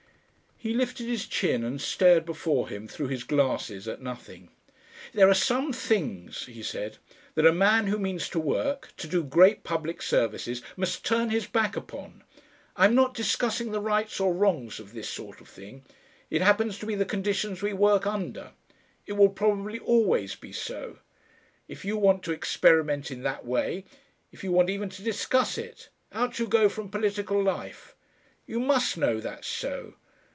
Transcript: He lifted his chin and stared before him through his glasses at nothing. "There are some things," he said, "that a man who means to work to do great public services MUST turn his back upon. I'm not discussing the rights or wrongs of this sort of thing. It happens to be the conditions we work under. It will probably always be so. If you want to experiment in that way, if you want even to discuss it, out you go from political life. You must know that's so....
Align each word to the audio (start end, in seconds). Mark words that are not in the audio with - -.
He 0.63 0.75
lifted 0.75 1.07
his 1.07 1.25
chin 1.25 1.63
and 1.63 1.81
stared 1.81 2.23
before 2.23 2.69
him 2.69 2.87
through 2.87 3.07
his 3.07 3.23
glasses 3.23 3.87
at 3.87 3.99
nothing. 3.99 4.49
"There 5.11 5.27
are 5.27 5.33
some 5.33 5.73
things," 5.73 6.45
he 6.45 6.61
said, 6.61 6.99
"that 7.33 7.47
a 7.47 7.51
man 7.51 7.87
who 7.87 7.97
means 7.97 8.29
to 8.29 8.39
work 8.39 8.93
to 8.97 9.07
do 9.07 9.23
great 9.23 9.63
public 9.63 10.03
services 10.03 10.61
MUST 10.77 11.03
turn 11.03 11.31
his 11.31 11.47
back 11.47 11.75
upon. 11.75 12.23
I'm 12.75 12.93
not 12.93 13.15
discussing 13.15 13.71
the 13.71 13.79
rights 13.81 14.19
or 14.19 14.35
wrongs 14.35 14.79
of 14.79 14.93
this 14.93 15.09
sort 15.09 15.41
of 15.41 15.47
thing. 15.47 15.83
It 16.29 16.43
happens 16.43 16.77
to 16.77 16.85
be 16.85 16.93
the 16.93 17.05
conditions 17.05 17.63
we 17.63 17.73
work 17.73 18.05
under. 18.05 18.51
It 19.07 19.13
will 19.13 19.29
probably 19.29 19.79
always 19.79 20.35
be 20.35 20.51
so. 20.51 20.99
If 21.67 21.85
you 21.85 21.97
want 21.97 22.21
to 22.25 22.33
experiment 22.33 23.09
in 23.09 23.23
that 23.23 23.45
way, 23.47 23.85
if 24.31 24.43
you 24.43 24.51
want 24.51 24.69
even 24.69 24.89
to 24.89 25.01
discuss 25.01 25.57
it, 25.57 25.89
out 26.13 26.37
you 26.37 26.45
go 26.45 26.69
from 26.69 26.91
political 26.91 27.41
life. 27.41 27.95
You 28.45 28.59
must 28.59 28.95
know 28.95 29.19
that's 29.19 29.47
so.... 29.47 29.95